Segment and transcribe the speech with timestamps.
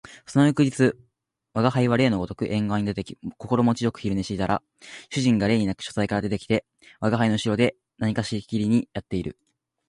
[0.25, 0.93] その翌日
[1.53, 3.05] 吾輩は例のごとく縁側に出て
[3.37, 4.63] 心持ち善く昼寝をしていたら、
[5.11, 6.65] 主人が例になく書斎から出て来て
[7.01, 9.37] 吾輩の後ろで何かしきりにやっている